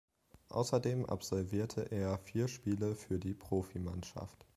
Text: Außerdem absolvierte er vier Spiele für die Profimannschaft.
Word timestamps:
Außerdem 0.49 1.05
absolvierte 1.05 1.91
er 1.91 2.17
vier 2.17 2.47
Spiele 2.47 2.95
für 2.95 3.19
die 3.19 3.35
Profimannschaft. 3.35 4.47